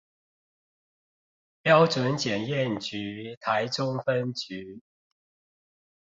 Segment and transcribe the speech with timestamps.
[1.61, 4.81] 標準檢驗局臺中分局